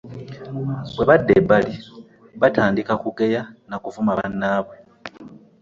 [0.95, 1.75] Bwe badda ebbali
[2.41, 4.75] batandika kugeya na kuvuma bannabwe.